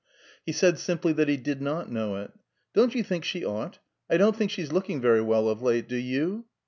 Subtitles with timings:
[0.47, 2.31] He said simply that he did not know it.
[2.73, 3.77] "Don't you think she ought?
[4.09, 6.45] I don't think she's looking very well, of late; do you?"